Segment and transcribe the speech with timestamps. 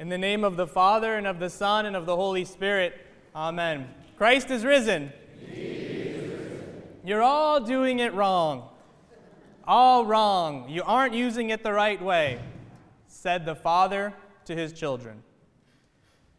[0.00, 2.94] In the name of the Father, and of the Son, and of the Holy Spirit.
[3.36, 3.86] Amen.
[4.16, 5.12] Christ is risen.
[7.04, 8.70] You're all doing it wrong.
[9.66, 10.70] All wrong.
[10.70, 12.40] You aren't using it the right way,
[13.08, 14.14] said the Father
[14.46, 15.22] to his children.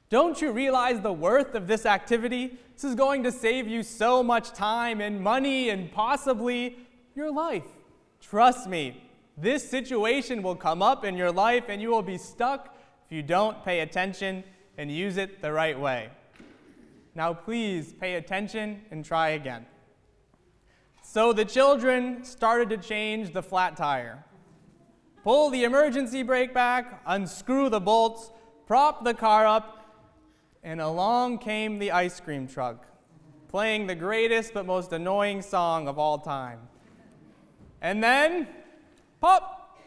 [0.10, 2.58] Don't you realize the worth of this activity?
[2.74, 6.80] This is going to save you so much time and money and possibly
[7.14, 7.68] your life.
[8.22, 9.04] Trust me,
[9.38, 12.76] this situation will come up in your life and you will be stuck
[13.12, 14.42] if you don't pay attention
[14.78, 16.10] and use it the right way.
[17.14, 19.66] Now, please pay attention and try again.
[21.04, 24.24] So the children started to change the flat tire.
[25.26, 28.32] Pull the emergency brake back, unscrew the bolts,
[28.66, 29.94] prop the car up,
[30.64, 32.86] and along came the ice cream truck,
[33.50, 36.60] playing the greatest but most annoying song of all time.
[37.82, 38.48] And then,
[39.20, 39.78] pop!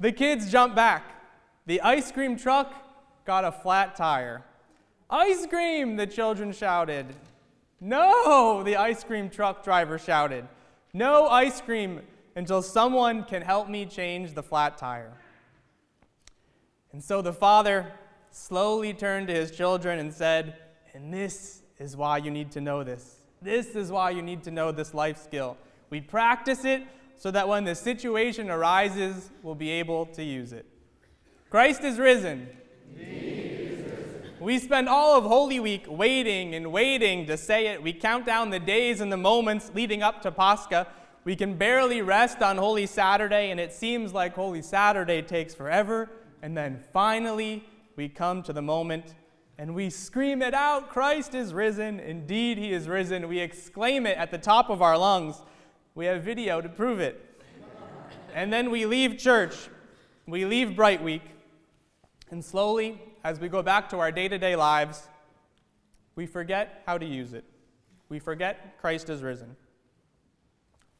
[0.00, 1.17] The kids jumped back.
[1.68, 2.72] The ice cream truck
[3.26, 4.42] got a flat tire.
[5.10, 7.04] Ice cream, the children shouted.
[7.78, 10.48] No, the ice cream truck driver shouted.
[10.94, 12.00] No ice cream
[12.34, 15.12] until someone can help me change the flat tire.
[16.92, 17.92] And so the father
[18.30, 20.56] slowly turned to his children and said,
[20.94, 23.16] And this is why you need to know this.
[23.42, 25.58] This is why you need to know this life skill.
[25.90, 26.84] We practice it
[27.16, 30.64] so that when the situation arises, we'll be able to use it.
[31.50, 32.46] Christ is risen.
[34.38, 37.82] We spend all of Holy Week waiting and waiting to say it.
[37.82, 40.86] We count down the days and the moments leading up to Pascha.
[41.24, 46.10] We can barely rest on Holy Saturday, and it seems like Holy Saturday takes forever.
[46.42, 47.64] And then finally,
[47.96, 49.14] we come to the moment
[49.58, 51.98] and we scream it out Christ is risen.
[51.98, 53.26] Indeed, he is risen.
[53.26, 55.42] We exclaim it at the top of our lungs.
[55.94, 57.42] We have video to prove it.
[58.34, 59.68] and then we leave church,
[60.26, 61.22] we leave Bright Week,
[62.30, 65.08] and slowly, as we go back to our day to day lives,
[66.14, 67.44] we forget how to use it.
[68.08, 69.56] We forget Christ is risen.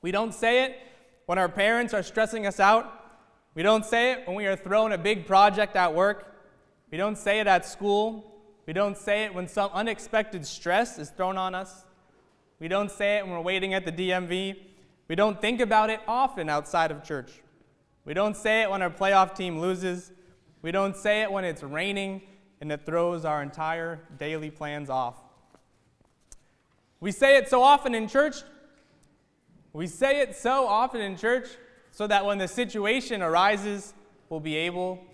[0.02, 0.78] We don't say it
[1.26, 2.92] when our parents are stressing us out.
[3.54, 6.36] We don't say it when we are thrown a big project at work.
[6.90, 8.24] We don't say it at school.
[8.66, 11.84] We don't say it when some unexpected stress is thrown on us.
[12.60, 14.56] We don't say it when we're waiting at the DMV.
[15.08, 17.32] We don't think about it often outside of church.
[18.04, 20.12] We don't say it when our playoff team loses.
[20.62, 22.22] We don't say it when it's raining
[22.60, 25.16] and it throws our entire daily plans off.
[27.00, 28.36] We say it so often in church.
[29.72, 31.48] We say it so often in church
[31.92, 33.94] so that when the situation arises,
[34.28, 35.04] we'll be able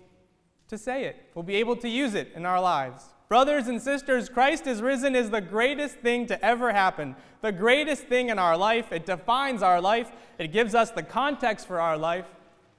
[0.67, 1.17] to say it.
[1.35, 3.03] We'll be able to use it in our lives.
[3.27, 8.03] Brothers and sisters, Christ is risen is the greatest thing to ever happen, the greatest
[8.03, 8.91] thing in our life.
[8.91, 12.25] It defines our life, it gives us the context for our life,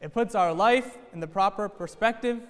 [0.00, 2.40] it puts our life in the proper perspective.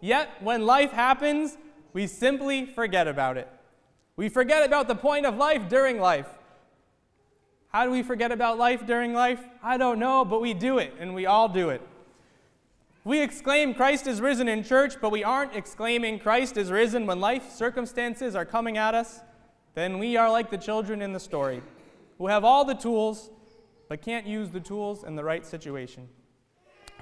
[0.00, 1.56] Yet, when life happens,
[1.92, 3.48] we simply forget about it.
[4.16, 6.28] We forget about the point of life during life.
[7.68, 9.40] How do we forget about life during life?
[9.62, 11.82] I don't know, but we do it, and we all do it.
[13.04, 17.20] We exclaim Christ is risen in church, but we aren't exclaiming Christ is risen when
[17.20, 19.20] life circumstances are coming at us,
[19.74, 21.62] then we are like the children in the story
[22.18, 23.30] who have all the tools
[23.88, 26.08] but can't use the tools in the right situation.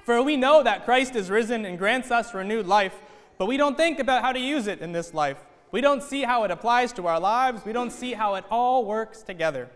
[0.07, 2.93] For we know that Christ is risen and grants us renewed life,
[3.37, 5.35] but we don't think about how to use it in this life.
[5.71, 7.65] We don't see how it applies to our lives.
[7.65, 9.69] We don't see how it all works together.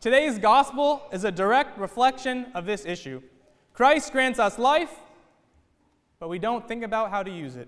[0.00, 3.20] Today's gospel is a direct reflection of this issue.
[3.72, 4.94] Christ grants us life,
[6.20, 7.66] but we don't think about how to use it.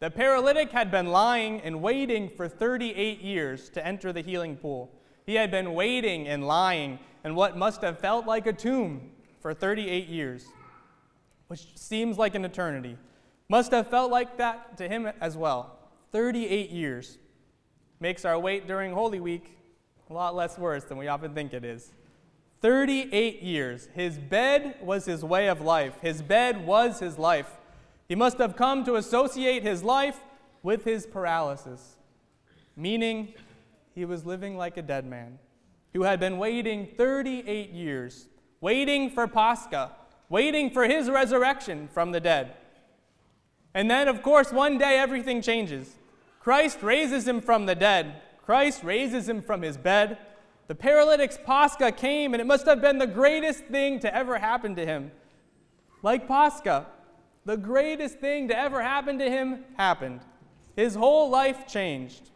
[0.00, 4.90] The paralytic had been lying and waiting for 38 years to enter the healing pool.
[5.24, 9.54] He had been waiting and lying in what must have felt like a tomb for
[9.54, 10.46] 38 years,
[11.48, 12.96] which seems like an eternity.
[13.48, 15.78] Must have felt like that to him as well.
[16.12, 17.18] 38 years
[18.00, 19.56] makes our wait during Holy Week
[20.10, 21.92] a lot less worse than we often think it is.
[22.60, 23.88] 38 years.
[23.94, 25.94] His bed was his way of life.
[26.00, 27.50] His bed was his life.
[28.08, 30.20] He must have come to associate his life
[30.62, 31.96] with his paralysis,
[32.76, 33.34] meaning
[33.94, 35.38] he was living like a dead man
[35.92, 38.28] who had been waiting 38 years,
[38.60, 39.92] waiting for Pascha,
[40.28, 42.54] waiting for his resurrection from the dead.
[43.74, 45.96] And then, of course, one day everything changes.
[46.40, 48.22] Christ raises him from the dead.
[48.44, 50.18] Christ raises him from his bed.
[50.66, 54.74] The paralytic's Pascha came, and it must have been the greatest thing to ever happen
[54.76, 55.10] to him.
[56.02, 56.86] Like Pascha,
[57.44, 60.20] the greatest thing to ever happen to him happened.
[60.76, 62.30] His whole life changed.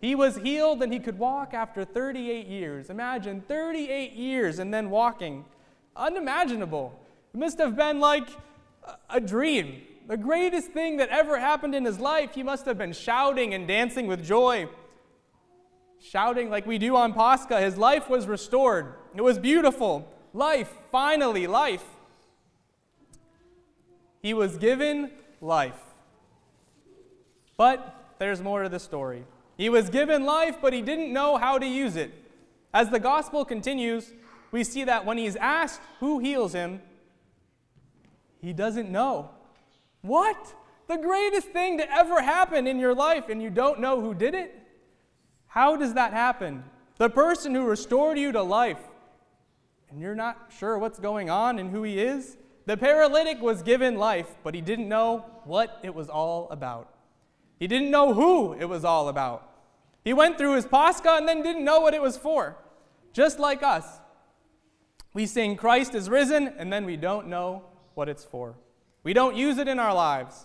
[0.00, 2.90] He was healed and he could walk after 38 years.
[2.90, 5.44] Imagine 38 years and then walking.
[5.96, 6.98] Unimaginable.
[7.32, 8.28] It must have been like
[9.10, 9.82] a dream.
[10.06, 12.34] the greatest thing that ever happened in his life.
[12.34, 14.68] He must have been shouting and dancing with joy.
[16.00, 17.60] Shouting like we do on Pascha.
[17.60, 18.94] His life was restored.
[19.14, 20.06] It was beautiful.
[20.34, 21.84] Life, finally, life.
[24.20, 25.80] He was given life.
[27.56, 29.24] But there's more to the story.
[29.56, 32.12] He was given life, but he didn't know how to use it.
[32.72, 34.12] As the gospel continues,
[34.54, 36.80] we see that when he's asked who heals him,
[38.40, 39.30] he doesn't know.
[40.00, 40.54] What?
[40.86, 44.32] The greatest thing to ever happen in your life, and you don't know who did
[44.32, 44.54] it?
[45.48, 46.62] How does that happen?
[46.98, 48.78] The person who restored you to life,
[49.90, 52.36] and you're not sure what's going on and who he is?
[52.66, 56.94] The paralytic was given life, but he didn't know what it was all about.
[57.58, 59.50] He didn't know who it was all about.
[60.04, 62.56] He went through his Pascha and then didn't know what it was for.
[63.12, 64.00] Just like us.
[65.14, 67.62] We sing Christ is risen, and then we don't know
[67.94, 68.56] what it's for.
[69.04, 70.44] We don't use it in our lives.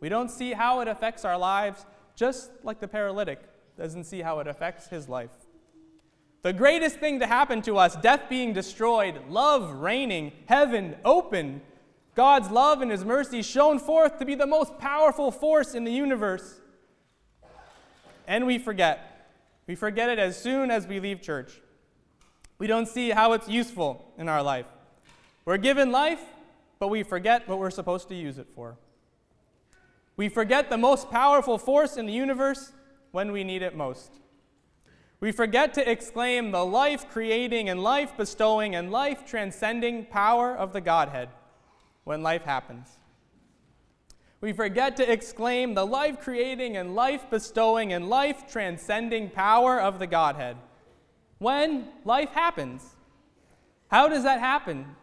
[0.00, 1.84] We don't see how it affects our lives,
[2.16, 3.40] just like the paralytic
[3.76, 5.30] doesn't see how it affects his life.
[6.42, 11.62] The greatest thing to happen to us, death being destroyed, love reigning, heaven open,
[12.14, 15.90] God's love and his mercy shown forth to be the most powerful force in the
[15.90, 16.60] universe.
[18.26, 19.28] And we forget.
[19.66, 21.60] We forget it as soon as we leave church.
[22.64, 24.64] We don't see how it's useful in our life.
[25.44, 26.22] We're given life,
[26.78, 28.78] but we forget what we're supposed to use it for.
[30.16, 32.72] We forget the most powerful force in the universe
[33.12, 34.12] when we need it most.
[35.20, 40.72] We forget to exclaim the life creating and life bestowing and life transcending power of
[40.72, 41.28] the Godhead
[42.04, 42.98] when life happens.
[44.40, 49.98] We forget to exclaim the life creating and life bestowing and life transcending power of
[49.98, 50.56] the Godhead
[51.44, 52.96] when life happens.
[53.88, 54.96] How does that happen?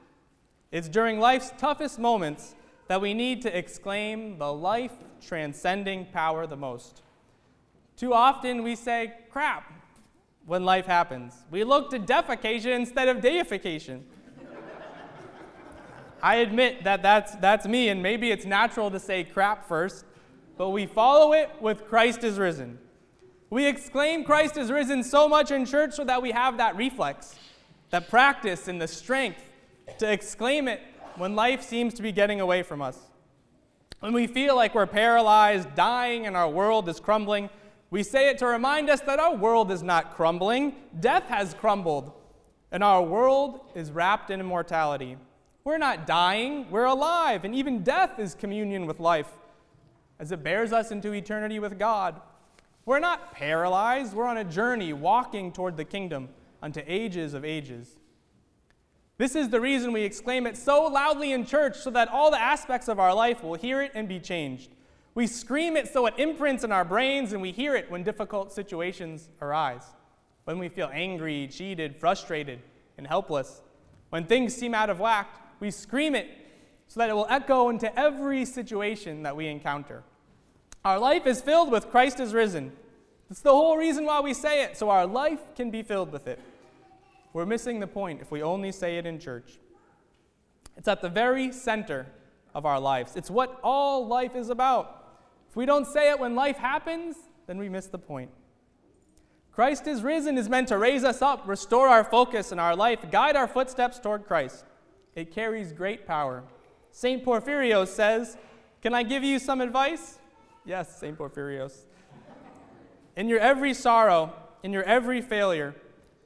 [0.72, 2.56] It's during life's toughest moments
[2.88, 4.94] that we need to exclaim the life
[5.24, 7.04] transcending power the most.
[7.96, 9.72] Too often we say, crap,
[10.48, 11.36] when life happens.
[11.52, 14.04] We look to defecation instead of deification.
[16.24, 20.06] I admit that that's, that's me, and maybe it's natural to say crap first,
[20.58, 22.80] but we follow it with Christ is risen.
[23.52, 27.36] We exclaim Christ is risen so much in church so that we have that reflex,
[27.90, 29.42] that practice, and the strength
[29.98, 30.80] to exclaim it
[31.18, 32.98] when life seems to be getting away from us.
[34.00, 37.50] When we feel like we're paralyzed, dying, and our world is crumbling,
[37.90, 40.74] we say it to remind us that our world is not crumbling.
[41.02, 42.14] Death has crumbled,
[42.72, 45.18] and our world is wrapped in immortality.
[45.66, 49.28] We're not dying, we're alive, and even death is communion with life
[50.20, 52.22] as it bears us into eternity with God.
[52.86, 56.30] We're not paralyzed, we're on a journey walking toward the kingdom
[56.62, 57.98] unto ages of ages.
[59.18, 62.42] This is the reason we exclaim it so loudly in church so that all the
[62.42, 64.72] aspects of our life will hear it and be changed.
[65.14, 68.52] We scream it so it imprints in our brains and we hear it when difficult
[68.52, 69.86] situations arise,
[70.46, 72.62] when we feel angry, cheated, frustrated,
[72.98, 73.62] and helpless,
[74.10, 76.28] when things seem out of whack we scream it
[76.88, 80.04] so that it will echo into every situation that we encounter.
[80.84, 82.72] Our life is filled with Christ is risen.
[83.30, 86.28] That's the whole reason why we say it, so our life can be filled with
[86.28, 86.40] it.
[87.34, 89.60] We're missing the point if we only say it in church.
[90.76, 92.08] It's at the very center
[92.54, 93.16] of our lives.
[93.16, 95.18] It's what all life is about.
[95.50, 97.16] If we don't say it when life happens,
[97.48, 98.32] then we miss the point.
[99.52, 103.00] Christ is risen is meant to raise us up, restore our focus in our life,
[103.12, 104.66] guide our footsteps toward Christ
[105.16, 106.44] it carries great power.
[106.92, 107.24] St.
[107.24, 108.38] Porphyrios says,
[108.82, 110.20] Can I give you some advice?
[110.66, 111.18] Yes, St.
[111.18, 111.86] Porphyrios.
[113.16, 115.76] In your every sorrow, in your every failure,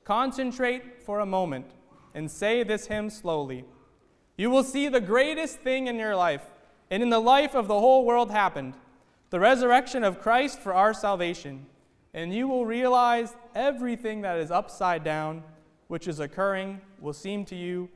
[0.04, 1.66] concentrate for a moment
[2.14, 3.66] and say this hymn slowly.
[4.38, 6.44] You will see the greatest thing in your life
[6.92, 8.76] and in the life of the whole world happened
[9.32, 11.66] the resurrection of Christ for our salvation.
[12.14, 15.44] And you will realize everything that is upside down,
[15.88, 17.90] which is occurring, will seem to you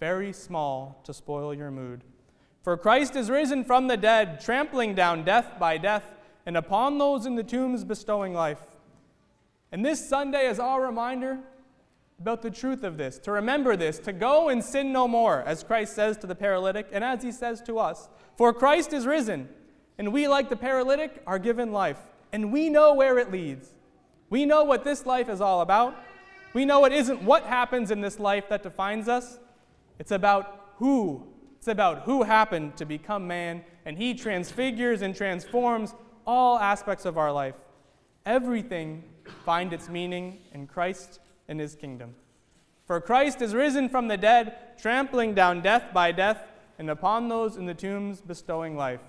[0.00, 2.02] very small to spoil your mood.
[2.66, 6.02] For Christ is risen from the dead, trampling down death by death,
[6.46, 8.58] and upon those in the tombs bestowing life.
[9.70, 11.38] And this Sunday is our reminder
[12.18, 15.62] about the truth of this, to remember this, to go and sin no more, as
[15.62, 18.08] Christ says to the paralytic, and as he says to us.
[18.36, 19.48] For Christ is risen,
[19.96, 22.00] and we, like the paralytic, are given life,
[22.32, 23.76] and we know where it leads.
[24.28, 25.94] We know what this life is all about.
[26.52, 29.38] We know it isn't what happens in this life that defines us,
[30.00, 31.28] it's about who.
[31.66, 37.18] It's about who happened to become man, and he transfigures and transforms all aspects of
[37.18, 37.56] our life.
[38.24, 39.02] Everything
[39.44, 41.18] find its meaning in Christ
[41.48, 42.14] and his kingdom.
[42.84, 46.38] For Christ is risen from the dead, trampling down death by death,
[46.78, 49.00] and upon those in the tombs bestowing life.